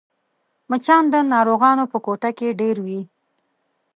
مچان 0.69 1.03
د 1.13 1.15
ناروغانو 1.33 1.83
په 1.91 1.97
کوټه 2.05 2.29
کې 2.37 2.47
ډېر 2.61 2.75
وي 2.85 3.01